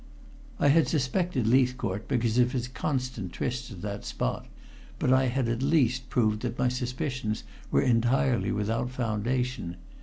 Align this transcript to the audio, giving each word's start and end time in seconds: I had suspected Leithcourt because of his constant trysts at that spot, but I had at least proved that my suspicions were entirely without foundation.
I 0.59 0.69
had 0.69 0.87
suspected 0.87 1.45
Leithcourt 1.45 2.07
because 2.07 2.39
of 2.39 2.53
his 2.53 2.67
constant 2.67 3.31
trysts 3.33 3.71
at 3.71 3.83
that 3.83 4.03
spot, 4.03 4.47
but 4.97 5.13
I 5.13 5.25
had 5.27 5.47
at 5.47 5.61
least 5.61 6.09
proved 6.09 6.41
that 6.41 6.57
my 6.57 6.69
suspicions 6.69 7.43
were 7.69 7.83
entirely 7.83 8.51
without 8.51 8.89
foundation. 8.89 9.75